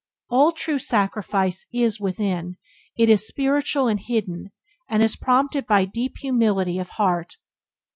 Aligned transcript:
All 0.31 0.51
true 0.51 0.79
sacrifice 0.79 1.67
is 1.71 1.99
within; 1.99 2.57
it 2.97 3.07
is 3.07 3.27
spiritual 3.27 3.87
and 3.87 3.99
hidden, 3.99 4.49
and 4.89 5.03
is 5.03 5.15
prompted 5.15 5.67
by 5.67 5.85
deep 5.85 6.17
humility 6.17 6.79
of 6.79 6.89
heart. 6.97 7.37